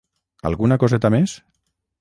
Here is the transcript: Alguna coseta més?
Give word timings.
Alguna 0.51 0.79
coseta 0.85 1.13
més? 1.17 1.37